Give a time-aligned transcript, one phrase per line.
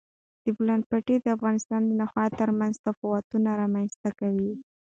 [0.43, 4.51] د بولان پټي د افغانستان د ناحیو ترمنځ تفاوتونه رامنځ ته کوي.